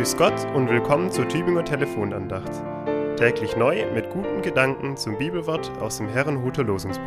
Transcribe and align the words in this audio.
Grüß 0.00 0.16
Gott 0.16 0.46
und 0.54 0.70
willkommen 0.70 1.12
zur 1.12 1.28
Tübinger 1.28 1.62
Telefonandacht. 1.62 2.50
Täglich 3.18 3.54
neu 3.54 3.84
mit 3.92 4.08
guten 4.08 4.40
Gedanken 4.40 4.96
zum 4.96 5.18
Bibelwort 5.18 5.70
aus 5.78 5.98
dem 5.98 6.08
Herrenhuter 6.08 6.64
Losungsbuch. 6.64 7.04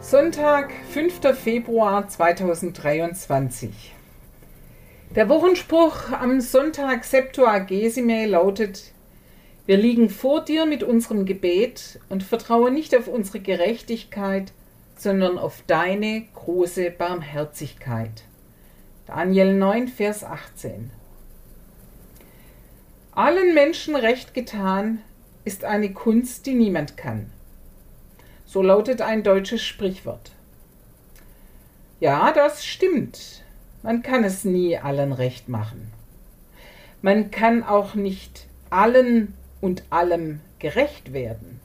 Sonntag, 0.00 0.72
5. 0.90 1.38
Februar 1.38 2.08
2023. 2.08 3.94
Der 5.14 5.28
Wochenspruch 5.28 6.10
am 6.10 6.40
Sonntag 6.40 7.04
Septuagesime 7.04 8.26
lautet: 8.26 8.90
Wir 9.66 9.76
liegen 9.76 10.10
vor 10.10 10.44
dir 10.44 10.66
mit 10.66 10.82
unserem 10.82 11.24
Gebet 11.24 12.00
und 12.08 12.24
vertrauen 12.24 12.74
nicht 12.74 12.96
auf 12.98 13.06
unsere 13.06 13.38
Gerechtigkeit, 13.38 14.50
sondern 14.96 15.38
auf 15.38 15.62
deine 15.68 16.24
große 16.34 16.90
Barmherzigkeit. 16.90 18.24
Daniel 19.12 19.54
9, 19.54 19.88
Vers 19.88 20.22
18. 20.22 20.92
Allen 23.10 23.54
Menschen 23.54 23.96
recht 23.96 24.34
getan 24.34 25.00
ist 25.44 25.64
eine 25.64 25.92
Kunst, 25.92 26.46
die 26.46 26.54
niemand 26.54 26.96
kann. 26.96 27.32
So 28.46 28.62
lautet 28.62 29.02
ein 29.02 29.24
deutsches 29.24 29.64
Sprichwort. 29.64 30.30
Ja, 31.98 32.30
das 32.32 32.64
stimmt. 32.64 33.42
Man 33.82 34.02
kann 34.02 34.22
es 34.22 34.44
nie 34.44 34.78
allen 34.78 35.12
recht 35.12 35.48
machen. 35.48 35.90
Man 37.02 37.32
kann 37.32 37.64
auch 37.64 37.96
nicht 37.96 38.46
allen 38.70 39.34
und 39.60 39.82
allem 39.90 40.38
gerecht 40.60 41.12
werden. 41.12 41.58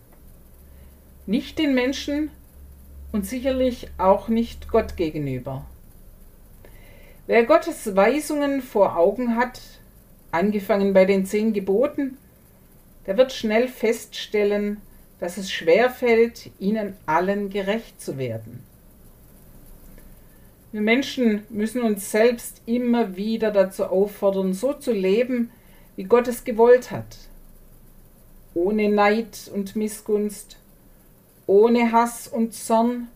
Nicht 1.28 1.60
den 1.60 1.76
Menschen, 1.76 2.32
und 3.12 3.26
sicherlich 3.28 3.90
auch 4.00 4.30
nicht 4.30 4.68
Gott 4.68 4.98
gegenüber. 4.98 5.68
Wer 7.28 7.46
Gottes 7.46 7.96
Weisungen 7.96 8.62
vor 8.62 8.98
Augen 8.98 9.36
hat, 9.36 9.60
angefangen 10.30 10.94
bei 10.94 11.06
den 11.06 11.26
zehn 11.26 11.54
Geboten, 11.54 12.20
der 13.08 13.18
wird 13.18 13.32
schnell 13.32 13.68
feststellen, 13.68 14.80
dass 15.20 15.38
es 15.38 15.52
schwer 15.52 15.90
fällt, 15.90 16.52
ihnen 16.60 16.96
allen 17.08 17.50
gerecht 17.50 18.00
zu 18.00 18.20
werden. 18.20 18.64
Wir 20.72 20.82
Menschen 20.82 21.46
müssen 21.50 21.82
uns 21.82 22.12
selbst 22.12 22.62
immer 22.68 23.16
wieder 23.16 23.50
dazu 23.50 23.86
auffordern, 23.86 24.54
so 24.54 24.74
zu 24.74 24.92
leben, 24.92 25.50
wie 25.96 26.04
Gott 26.04 26.28
es 26.28 26.44
gewollt 26.44 26.92
hat. 26.92 27.18
Ohne 28.54 28.90
Neid 28.90 29.50
und 29.52 29.76
Missgunst, 29.76 30.58
ohne 31.48 31.92
Hass 31.92 32.28
und 32.28 32.54
Zorn, 32.54 33.08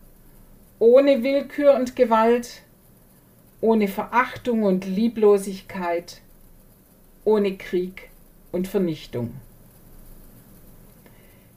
ohne 0.80 1.22
Willkür 1.22 1.74
und 1.74 1.94
Gewalt, 1.94 2.62
ohne 3.60 3.88
Verachtung 3.88 4.62
und 4.62 4.86
Lieblosigkeit, 4.86 6.22
ohne 7.24 7.56
Krieg 7.56 8.10
und 8.52 8.68
Vernichtung. 8.68 9.34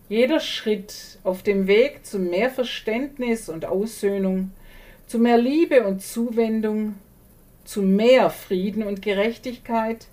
Jeder 0.09 0.39
Schritt 0.39 1.17
auf 1.23 1.43
dem 1.43 1.67
Weg 1.67 2.05
zu 2.05 2.19
mehr 2.19 2.49
Verständnis 2.49 3.49
und 3.49 3.65
Aussöhnung, 3.65 4.51
zu 5.07 5.17
mehr 5.17 5.37
Liebe 5.37 5.87
und 5.87 6.01
Zuwendung, 6.01 6.95
zu 7.63 7.81
mehr 7.81 8.29
Frieden 8.29 8.83
und 8.83 9.01
Gerechtigkeit 9.01 10.07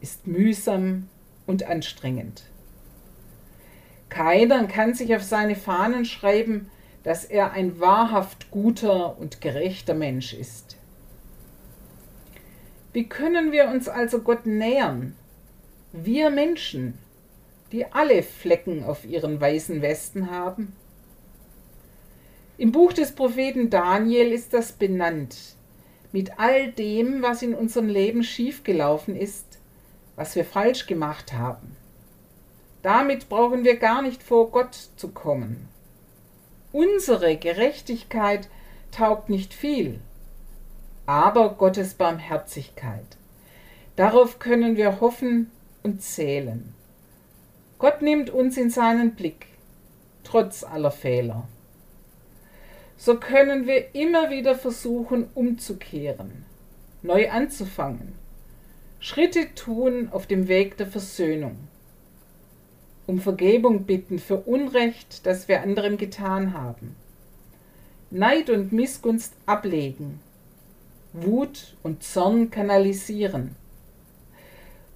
ist 0.00 0.26
mühsam 0.26 1.08
und 1.46 1.62
anstrengend. 1.64 2.42
Keiner 4.08 4.66
kann 4.66 4.94
sich 4.94 5.14
auf 5.14 5.22
seine 5.22 5.56
Fahnen 5.56 6.04
schreiben, 6.04 6.70
dass 7.04 7.24
er 7.24 7.52
ein 7.52 7.80
wahrhaft 7.80 8.50
guter 8.50 9.18
und 9.18 9.40
gerechter 9.40 9.94
Mensch 9.94 10.34
ist. 10.34 10.76
Wie 12.94 13.08
können 13.08 13.50
wir 13.50 13.66
uns 13.66 13.88
also 13.88 14.20
Gott 14.20 14.46
nähern? 14.46 15.16
Wir 15.92 16.30
Menschen, 16.30 16.96
die 17.72 17.86
alle 17.86 18.22
Flecken 18.22 18.84
auf 18.84 19.04
ihren 19.04 19.40
weißen 19.40 19.82
Westen 19.82 20.30
haben? 20.30 20.76
Im 22.56 22.70
Buch 22.70 22.92
des 22.92 23.10
Propheten 23.10 23.68
Daniel 23.68 24.30
ist 24.30 24.54
das 24.54 24.70
benannt, 24.70 25.56
mit 26.12 26.38
all 26.38 26.70
dem, 26.70 27.20
was 27.20 27.42
in 27.42 27.52
unserem 27.52 27.88
Leben 27.88 28.22
schiefgelaufen 28.22 29.16
ist, 29.16 29.58
was 30.14 30.36
wir 30.36 30.44
falsch 30.44 30.86
gemacht 30.86 31.32
haben. 31.32 31.74
Damit 32.82 33.28
brauchen 33.28 33.64
wir 33.64 33.76
gar 33.76 34.02
nicht 34.02 34.22
vor 34.22 34.52
Gott 34.52 34.76
zu 34.94 35.08
kommen. 35.08 35.68
Unsere 36.70 37.36
Gerechtigkeit 37.38 38.48
taugt 38.92 39.30
nicht 39.30 39.52
viel, 39.52 39.98
aber 41.06 41.54
Gottes 41.54 41.94
Barmherzigkeit. 41.94 43.16
Darauf 43.96 44.38
können 44.38 44.76
wir 44.76 45.00
hoffen 45.00 45.50
und 45.82 46.02
zählen. 46.02 46.74
Gott 47.78 48.02
nimmt 48.02 48.30
uns 48.30 48.56
in 48.56 48.70
seinen 48.70 49.14
Blick, 49.14 49.46
trotz 50.22 50.64
aller 50.64 50.90
Fehler. 50.90 51.46
So 52.96 53.18
können 53.18 53.66
wir 53.66 53.94
immer 53.94 54.30
wieder 54.30 54.54
versuchen, 54.54 55.28
umzukehren, 55.34 56.44
neu 57.02 57.30
anzufangen, 57.30 58.14
Schritte 59.00 59.54
tun 59.54 60.08
auf 60.10 60.26
dem 60.26 60.48
Weg 60.48 60.76
der 60.76 60.86
Versöhnung 60.86 61.68
um 63.06 63.20
Vergebung 63.20 63.84
bitten 63.84 64.18
für 64.18 64.36
Unrecht, 64.36 65.26
das 65.26 65.48
wir 65.48 65.62
anderen 65.62 65.96
getan 65.98 66.54
haben. 66.54 66.96
Neid 68.10 68.48
und 68.50 68.72
Missgunst 68.72 69.34
ablegen, 69.46 70.20
Wut 71.14 71.76
und 71.84 72.02
Zorn 72.02 72.50
kanalisieren. 72.50 73.54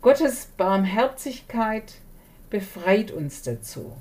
Gottes 0.02 0.46
Barmherzigkeit 0.56 1.94
befreit 2.50 3.12
uns 3.12 3.42
dazu. 3.42 3.96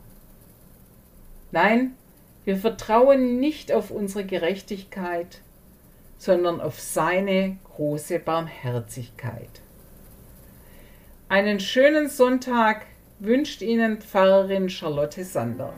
Nein, 1.51 1.95
wir 2.44 2.57
vertrauen 2.57 3.39
nicht 3.39 3.72
auf 3.72 3.91
unsere 3.91 4.25
Gerechtigkeit, 4.25 5.41
sondern 6.17 6.59
auf 6.59 6.79
seine 6.79 7.57
große 7.75 8.17
Barmherzigkeit. 8.17 9.61
Einen 11.29 11.59
schönen 11.59 12.09
Sonntag 12.09 12.88
wünscht 13.19 13.61
Ihnen 13.61 14.01
Pfarrerin 14.01 14.69
Charlotte 14.69 15.23
Sander. 15.23 15.73